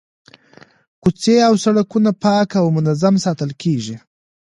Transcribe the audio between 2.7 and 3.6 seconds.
منظم ساتل